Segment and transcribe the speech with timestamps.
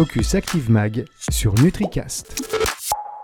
[0.00, 2.49] Focus Active Mag sur NutriCast.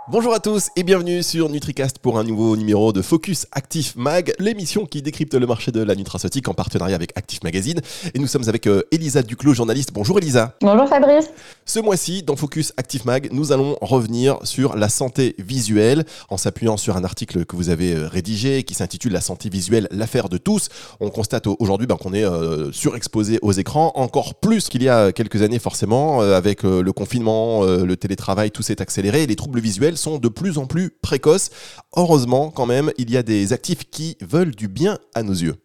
[0.08, 4.32] Bonjour à tous et bienvenue sur NutriCast pour un nouveau numéro de Focus Active Mag,
[4.38, 7.80] l'émission qui décrypte le marché de la nutraceutique en partenariat avec Active Magazine.
[8.14, 9.90] Et nous sommes avec euh, Elisa Duclos, journaliste.
[9.92, 10.54] Bonjour Elisa.
[10.60, 11.28] Bonjour Fabrice.
[11.64, 16.76] Ce mois-ci, dans Focus Active Mag, nous allons revenir sur la santé visuelle en s'appuyant
[16.76, 20.38] sur un article que vous avez euh, rédigé qui s'intitule La santé visuelle, l'affaire de
[20.38, 20.68] tous.
[21.00, 25.10] On constate aujourd'hui ben, qu'on est euh, surexposé aux écrans, encore plus qu'il y a
[25.10, 29.26] quelques années forcément, avec le confinement, le télétravail, tout s'est accéléré.
[29.26, 31.50] Les troubles visuels sont de plus en plus précoces.
[31.96, 35.56] Heureusement, quand même, il y a des actifs qui veulent du bien à nos yeux.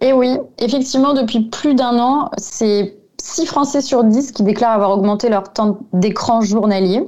[0.00, 4.90] Et oui, effectivement, depuis plus d'un an, c'est 6 Français sur 10 qui déclarent avoir
[4.90, 7.02] augmenté leur temps d'écran journalier.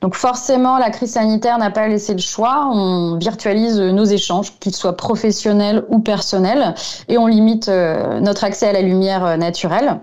[0.00, 2.68] Donc forcément, la crise sanitaire n'a pas laissé le choix.
[2.72, 6.74] On virtualise nos échanges, qu'ils soient professionnels ou personnels,
[7.08, 10.00] et on limite euh, notre accès à la lumière euh, naturelle.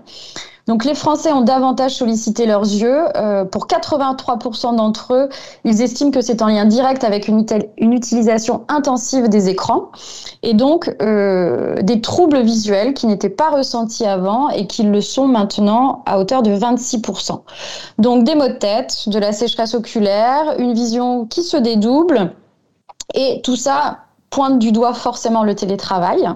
[0.66, 3.04] Donc les Français ont davantage sollicité leurs yeux.
[3.16, 5.28] Euh, pour 83% d'entre eux,
[5.64, 7.46] ils estiment que c'est en lien direct avec une,
[7.78, 9.90] utilisation intensive des écrans
[10.42, 15.28] et donc euh, des troubles visuels qui n'étaient pas ressentis avant et qui le sont
[15.28, 17.42] maintenant à hauteur de 26%.
[17.98, 22.32] Donc des maux de tête, de la sécheresse oculaire, une vision qui se dédouble
[23.14, 23.98] et tout ça
[24.30, 26.28] pointe du doigt forcément le télétravail.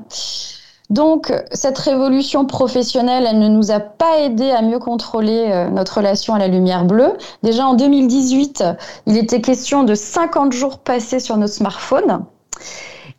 [0.91, 5.99] Donc, cette révolution professionnelle, elle ne nous a pas aidé à mieux contrôler euh, notre
[5.99, 7.13] relation à la lumière bleue.
[7.45, 8.65] Déjà en 2018,
[9.07, 12.25] il était question de 50 jours passés sur nos smartphones.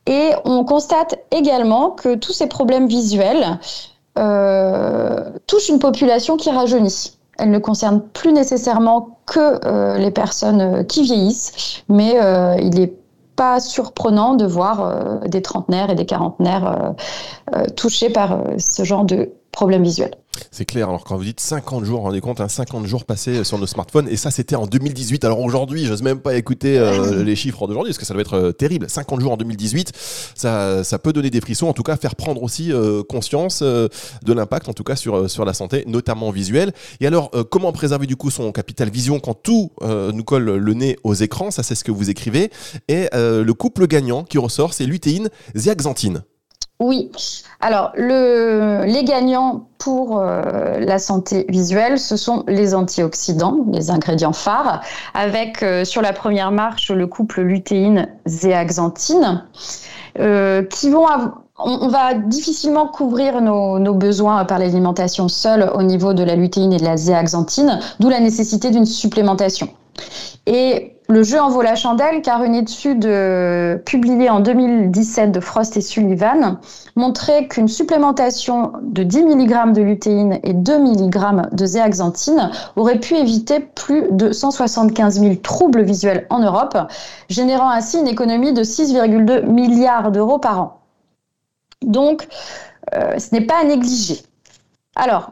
[0.06, 3.60] Et on constate également que tous ces problèmes visuels
[4.18, 7.14] euh, touchent une population qui rajeunit.
[7.40, 12.18] Elle ne concerne plus nécessairement que euh, les personnes qui vieillissent, mais
[12.62, 13.01] il est
[13.42, 18.84] pas surprenant de voir euh, des trentenaires et des quarantenaires euh, euh, touchés par ce
[18.84, 20.14] genre de problèmes visuels.
[20.50, 20.90] C'est clair.
[20.90, 24.08] Alors, quand vous dites 50 jours, rendez compte, 50 hein, jours passés sur nos smartphones.
[24.10, 25.24] Et ça, c'était en 2018.
[25.24, 28.34] Alors aujourd'hui, j'ose même pas écouter euh, les chiffres d'aujourd'hui parce que ça doit être
[28.34, 28.90] euh, terrible.
[28.90, 29.92] 50 jours en 2018,
[30.36, 31.68] ça, ça peut donner des frissons.
[31.68, 35.46] En tout cas, faire prendre aussi euh, conscience de l'impact, en tout cas, sur, sur
[35.46, 36.74] la santé, notamment visuelle.
[37.00, 40.98] Et alors, comment préserver du coup son capital vision quand tout nous colle le nez
[41.04, 41.52] aux écrans?
[41.52, 42.52] Ça, c'est ce que vous écrivez.
[42.88, 46.24] Et le couple gagnant qui ressort, c'est lutéine, zéaxanthine.
[46.82, 47.12] Oui.
[47.60, 54.34] Alors, le, les gagnants pour euh, la santé visuelle, ce sont les antioxydants, les ingrédients
[54.34, 54.82] phares,
[55.14, 59.44] avec euh, sur la première marche le couple lutéine-zéaxanthine,
[60.20, 61.06] euh, qui vont
[61.60, 66.74] on, va difficilement couvrir nos, nos besoins par l'alimentation seule au niveau de la lutéine
[66.74, 69.70] et de la zéaxanthine, d'où la nécessité d'une supplémentation.
[70.48, 75.40] Et le jeu en vaut la chandelle car une étude euh, publiée en 2017 de
[75.42, 76.60] Frost et Sullivan
[76.96, 83.16] montrait qu'une supplémentation de 10 mg de lutéine et 2 mg de zéaxanthine aurait pu
[83.16, 86.78] éviter plus de 175 000 troubles visuels en Europe,
[87.30, 90.82] générant ainsi une économie de 6,2 milliards d'euros par an.
[91.82, 92.28] Donc,
[92.96, 94.22] euh, ce n'est pas à négliger.
[94.96, 95.32] Alors,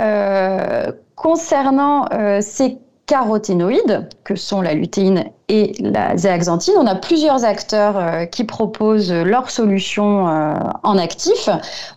[0.00, 2.08] euh, concernant
[2.40, 6.74] ces caroténoïdes, que sont la lutéine et la zéaxanthine.
[6.78, 11.48] On a plusieurs acteurs euh, qui proposent leurs solutions euh, en actif.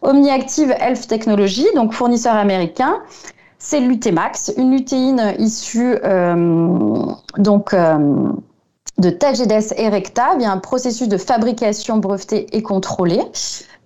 [0.02, 3.00] OmniActive Health Technology, donc fournisseur américain,
[3.58, 7.06] c'est l'Utemax, une lutéine issue euh,
[7.38, 7.74] donc
[8.98, 13.22] de Tagedes erecta via un processus de fabrication breveté et contrôlé.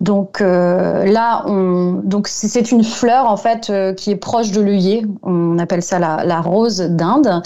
[0.00, 4.60] Donc euh, là, on, donc c'est une fleur en fait euh, qui est proche de
[4.60, 5.02] l'œillet.
[5.22, 7.42] On appelle ça la, la rose d'Inde.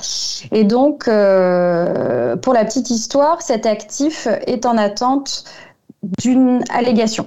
[0.52, 5.44] Et donc, euh, pour la petite histoire, cet actif est en attente
[6.18, 7.26] d'une allégation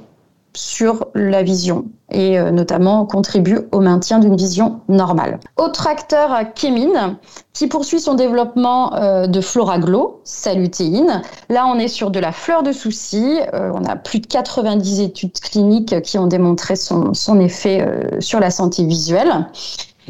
[0.54, 5.40] sur la vision et euh, notamment contribue au maintien d'une vision normale.
[5.58, 7.18] Autre acteur, Kémine,
[7.54, 11.22] qui poursuit son développement euh, de Floraglo, sa lutéine.
[11.50, 13.40] Là, on est sur de la fleur de souci.
[13.54, 17.86] Euh, on a plus de 90 études cliniques qui ont démontré son effet
[18.20, 19.46] sur la santé visuelle.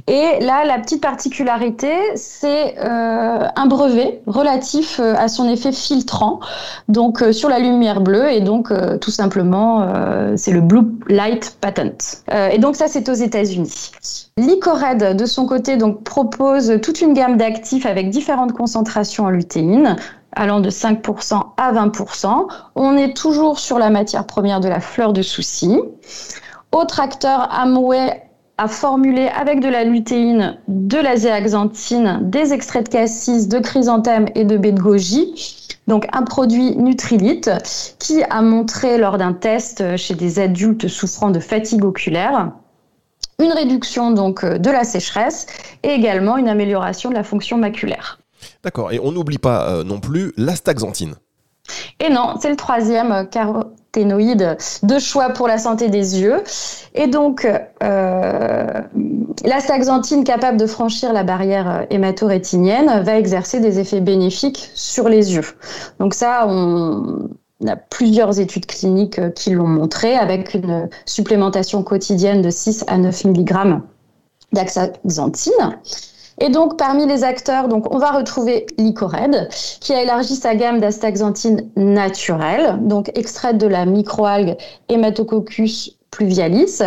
[0.07, 6.39] Et là, la petite particularité, c'est euh, un brevet relatif euh, à son effet filtrant,
[6.88, 8.71] donc euh, sur la lumière bleue, et donc
[9.01, 9.88] tout simplement,
[10.35, 12.24] c'est le Blue Light Patent.
[12.51, 13.91] et donc ça, c'est aux États-Unis.
[14.38, 19.95] L'Icored, de son côté, donc propose toute une gamme d'actifs avec différentes concentrations en lutéine,
[20.35, 22.47] allant de 5% à 20%.
[22.75, 25.79] On est toujours sur la matière première de la fleur de souci.
[26.71, 28.28] Autre acteur, Amway
[28.59, 34.27] à formuler avec de la lutéine, de la zéaxanthine, des extraits de cassis, de chrysanthème
[34.35, 35.77] et de baie de goji.
[35.88, 37.50] Donc un produit Nutrilite
[38.00, 42.51] qui a montré lors d'un test chez des adultes souffrant de fatigue oculaire
[43.41, 45.47] une réduction donc de la sécheresse
[45.83, 48.19] et également une amélioration de la fonction maculaire.
[48.62, 51.15] D'accord, et on n'oublie pas non plus l'astaxanthine.
[52.01, 53.29] Et non, c'est le troisième
[53.94, 56.41] de choix pour la santé des yeux.
[56.94, 57.47] Et donc,
[57.83, 58.68] euh,
[59.44, 65.45] l'astaxanthine capable de franchir la barrière hématorétinienne va exercer des effets bénéfiques sur les yeux.
[66.00, 67.30] Donc ça, on,
[67.68, 73.25] a plusieurs études cliniques qui l'ont montré avec une supplémentation quotidienne de 6 à 9
[73.25, 73.81] mg
[74.53, 75.77] d'astaxanthine.
[76.39, 79.50] Et donc, parmi les acteurs, donc, on va retrouver l'Icored,
[79.81, 84.56] qui a élargi sa gamme d'astaxanthine naturelle, donc extraite de la microalgue
[84.88, 86.81] Hematococcus pluvialis,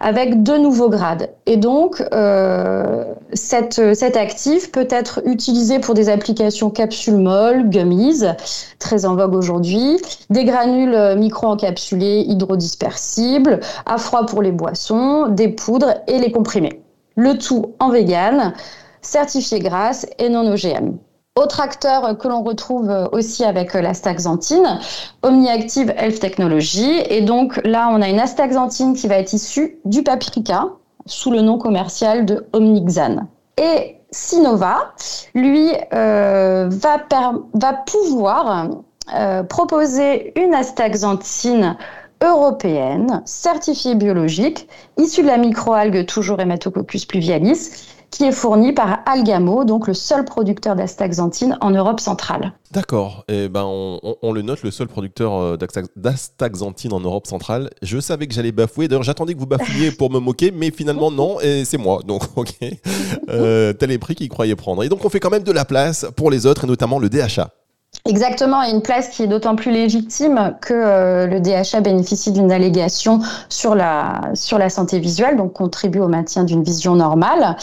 [0.00, 1.30] avec deux nouveaux grades.
[1.46, 8.22] Et donc, euh, cette, cet actif peut être utilisé pour des applications capsules molles, gummies,
[8.78, 9.96] très en vogue aujourd'hui,
[10.30, 16.82] des granules micro-encapsulés hydrodispersibles, à froid pour les boissons, des poudres et les comprimés.
[17.14, 18.52] Le tout en vegan,
[19.06, 20.96] certifié grasse et non OGM.
[21.36, 24.80] Autre acteur que l'on retrouve aussi avec la staxanthine,
[25.22, 27.02] Omniactive Health Technology.
[27.10, 30.68] Et donc là, on a une astaxanthine qui va être issue du paprika
[31.04, 33.28] sous le nom commercial de Omnixan.
[33.58, 34.94] Et Sinova,
[35.34, 38.68] lui, euh, va, pouvoir
[39.14, 41.76] euh, proposer une astaxanthine
[42.22, 49.64] européenne, certifiée biologique, issue de la microalgue toujours Hematococcus pluvialis, qui est fourni par Algamo,
[49.64, 52.54] donc le seul producteur d'astaxanthine en Europe centrale.
[52.70, 55.58] D'accord, eh ben on, le note, le seul producteur euh,
[55.96, 57.68] d'astaxanthine en Europe centrale.
[57.82, 61.10] Je savais que j'allais bafouer, d'ailleurs j'attendais que vous bafouiez pour me moquer, mais finalement
[61.10, 62.54] non, et c'est moi, donc ok.
[63.28, 64.82] Euh, tel est prix qu'il croyait prendre.
[64.82, 67.10] Et donc on fait quand même de la place pour les autres, et notamment le
[67.10, 67.50] DHA.
[68.08, 72.52] Exactement, et une place qui est d'autant plus légitime que euh, le DHA bénéficie d'une
[72.52, 77.56] allégation sur la, sur la santé visuelle, donc contribue au maintien d'une vision normale.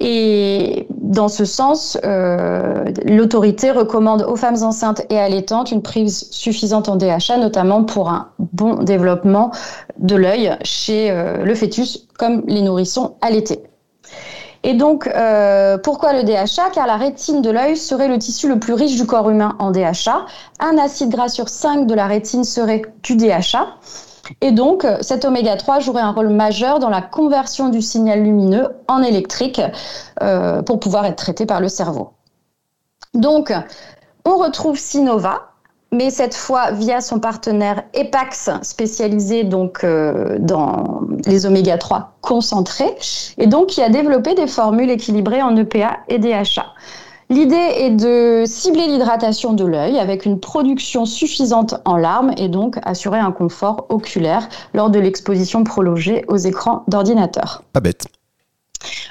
[0.00, 6.88] Et dans ce sens, euh, l'autorité recommande aux femmes enceintes et allaitantes une prise suffisante
[6.88, 9.50] en DHA, notamment pour un bon développement
[9.98, 13.62] de l'œil chez euh, le fœtus, comme les nourrissons allaités.
[14.64, 18.58] Et donc, euh, pourquoi le DHA Car la rétine de l'œil serait le tissu le
[18.58, 20.26] plus riche du corps humain en DHA.
[20.60, 23.66] Un acide gras sur 5 de la rétine serait du DHA.
[24.40, 28.68] Et donc, cet oméga 3 jouerait un rôle majeur dans la conversion du signal lumineux
[28.86, 29.60] en électrique
[30.22, 32.12] euh, pour pouvoir être traité par le cerveau.
[33.14, 33.52] Donc,
[34.24, 35.51] on retrouve Sinova,
[35.92, 42.96] mais cette fois via son partenaire EPAX, spécialisé donc euh, dans les oméga 3 concentrés,
[43.38, 46.66] et donc qui a développé des formules équilibrées en EPA et DHA.
[47.28, 52.78] L'idée est de cibler l'hydratation de l'œil avec une production suffisante en larmes et donc
[52.82, 57.62] assurer un confort oculaire lors de l'exposition prolongée aux écrans d'ordinateur.
[57.72, 58.06] Pas bête.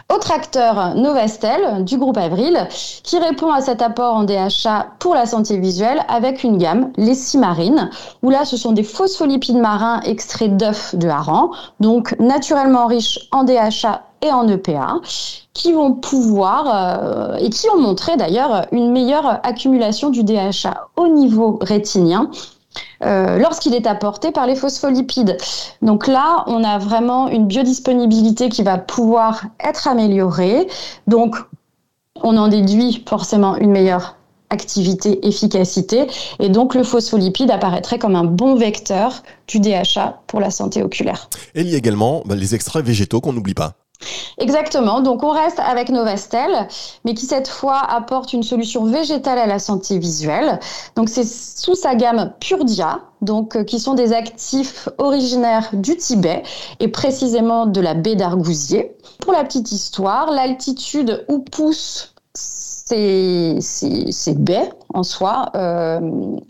[0.09, 2.67] Autre acteur, Novastel, du groupe Avril,
[3.03, 7.15] qui répond à cet apport en DHA pour la santé visuelle avec une gamme, les
[7.15, 7.89] Cimarines,
[8.23, 13.43] où là, ce sont des phospholipides marins extraits d'œufs de hareng, donc naturellement riches en
[13.43, 15.01] DHA et en EPA,
[15.53, 21.07] qui vont pouvoir, euh, et qui ont montré d'ailleurs une meilleure accumulation du DHA au
[21.07, 22.29] niveau rétinien
[23.03, 25.37] euh, lorsqu'il est apporté par les phospholipides.
[25.81, 30.67] Donc là, on a vraiment une biodisponibilité qui va pouvoir être améliorée.
[31.07, 31.35] Donc,
[32.23, 34.15] on en déduit forcément une meilleure
[34.51, 36.07] activité, efficacité.
[36.39, 41.29] Et donc, le phospholipide apparaîtrait comme un bon vecteur du DHA pour la santé oculaire.
[41.55, 43.73] Et il y a également bah, les extraits végétaux qu'on n'oublie pas.
[44.37, 45.01] Exactement.
[45.01, 46.67] Donc, on reste avec Novastel,
[47.05, 50.59] mais qui cette fois apporte une solution végétale à la santé visuelle.
[50.95, 56.43] Donc, c'est sous sa gamme Purdia, donc euh, qui sont des actifs originaires du Tibet
[56.79, 58.95] et précisément de la baie d'Argousier.
[59.19, 63.59] Pour la petite histoire, l'altitude où poussent ces,
[64.35, 65.99] baies en soi euh,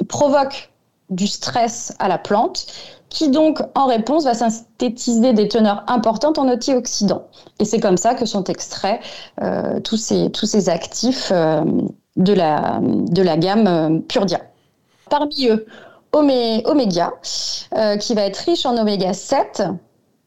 [0.07, 0.71] provoque
[1.09, 2.67] du stress à la plante
[3.11, 7.27] qui donc, en réponse, va synthétiser des teneurs importantes en antioxydants.
[7.59, 9.01] Et c'est comme ça que sont extraits
[9.41, 11.61] euh, tous, ces, tous ces actifs euh,
[12.15, 14.39] de, la, de la gamme euh, Purdia.
[15.09, 15.65] Parmi eux,
[16.13, 17.11] Oméga,
[17.99, 19.63] qui va être riche en oméga 7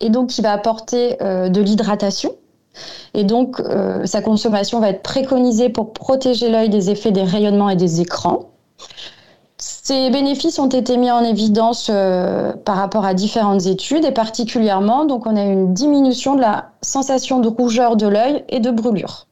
[0.00, 2.34] et donc qui va apporter de l'hydratation.
[3.12, 3.62] Et donc,
[4.04, 8.50] sa consommation va être préconisée pour protéger l'œil des effets des rayonnements et des écrans.
[9.86, 15.04] Ces bénéfices ont été mis en évidence euh, par rapport à différentes études et particulièrement,
[15.04, 19.26] donc on a une diminution de la sensation de rougeur de l'œil et de brûlure.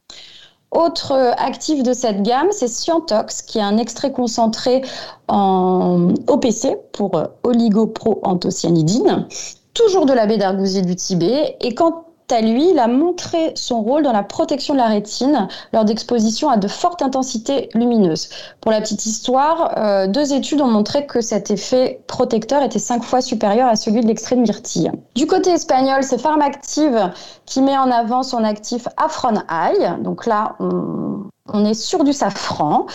[0.69, 4.83] Autre actif de cette gamme, c'est Scientox, qui est un extrait concentré
[5.27, 7.11] en OPC pour
[7.43, 9.27] oligoproanthocyanidine,
[9.73, 11.57] toujours de la baie d'Argousier du Tibet.
[11.61, 12.05] Et quant
[12.41, 16.57] lui, il a montré son rôle dans la protection de la rétine lors d'expositions à
[16.57, 18.29] de fortes intensités lumineuses.
[18.61, 23.03] Pour la petite histoire, euh, deux études ont montré que cet effet protecteur était cinq
[23.03, 24.91] fois supérieur à celui de l'extrait de myrtille.
[25.15, 27.11] Du côté espagnol, c'est Pharmactive
[27.45, 30.01] qui met en avant son actif Afron Eye.
[30.01, 32.85] Donc là, on est sur du safran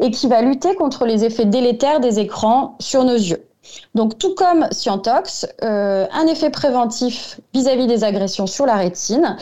[0.00, 3.46] et qui va lutter contre les effets délétères des écrans sur nos yeux.
[3.94, 9.36] Donc, tout comme Scientox, euh, un effet préventif vis-à-vis des agressions sur la rétine.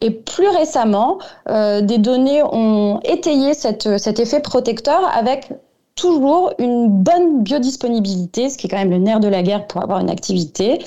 [0.00, 3.86] Et plus récemment, euh, des données ont étayé cet
[4.18, 5.48] effet protecteur avec
[5.94, 9.82] toujours une bonne biodisponibilité, ce qui est quand même le nerf de la guerre pour
[9.82, 10.82] avoir une activité.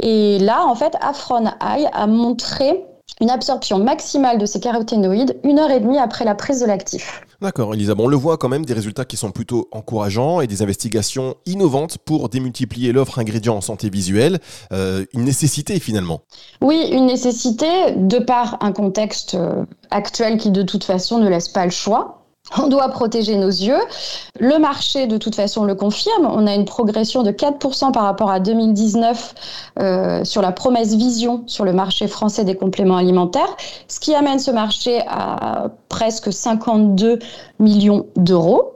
[0.00, 2.84] Et là, en fait, Afron Eye a montré
[3.20, 7.22] une absorption maximale de ces caroténoïdes une heure et demie après la prise de l'actif.
[7.40, 7.94] D'accord, Elisa.
[7.94, 11.34] Bon, on le voit quand même, des résultats qui sont plutôt encourageants et des investigations
[11.44, 14.38] innovantes pour démultiplier l'offre ingrédients en santé visuelle.
[14.72, 16.22] Euh, une nécessité finalement.
[16.62, 21.48] Oui, une nécessité de par un contexte euh, actuel qui de toute façon ne laisse
[21.48, 22.25] pas le choix.
[22.58, 23.80] On doit protéger nos yeux.
[24.38, 26.26] Le marché, de toute façon, le confirme.
[26.30, 29.34] On a une progression de 4% par rapport à 2019
[29.78, 33.56] euh, sur la promesse vision sur le marché français des compléments alimentaires,
[33.88, 37.18] ce qui amène ce marché à presque 52
[37.58, 38.74] millions d'euros.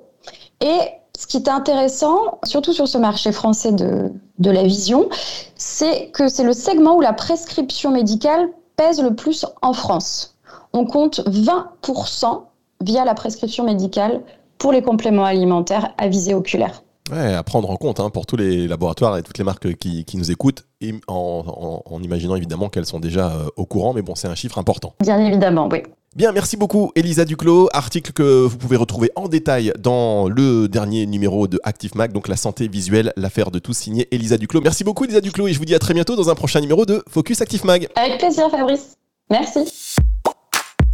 [0.60, 0.78] Et
[1.16, 5.08] ce qui est intéressant, surtout sur ce marché français de, de la vision,
[5.54, 10.34] c'est que c'est le segment où la prescription médicale pèse le plus en France.
[10.72, 12.42] On compte 20%
[12.82, 14.22] via la prescription médicale
[14.58, 16.82] pour les compléments alimentaires à visée oculaire.
[17.10, 20.04] Ouais, à prendre en compte hein, pour tous les laboratoires et toutes les marques qui,
[20.04, 24.02] qui nous écoutent, et en, en, imaginant évidemment qu'elles sont déjà euh, au courant, mais
[24.02, 24.94] bon, c'est un chiffre important.
[25.00, 25.82] Bien évidemment, oui.
[26.16, 31.06] Bien, merci beaucoup Elisa Duclos, article que vous pouvez retrouver en détail dans le dernier
[31.06, 34.60] numéro de Active Mag, donc la santé visuelle, l'affaire de tous signé Elisa Duclos.
[34.60, 36.84] Merci beaucoup Elisa Duclos et je vous dis à très bientôt dans un prochain numéro
[36.84, 37.86] de Focus Active Mag.
[37.94, 38.96] Avec plaisir Fabrice.
[39.30, 39.96] Merci.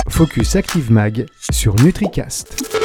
[0.09, 2.76] Focus Active Mag sur NutriCast.